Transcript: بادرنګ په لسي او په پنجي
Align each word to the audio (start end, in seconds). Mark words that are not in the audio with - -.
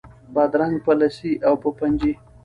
بادرنګ 0.33 0.75
په 0.85 0.91
لسي 0.99 1.31
او 1.47 1.53
په 1.61 1.69
پنجي 1.77 2.13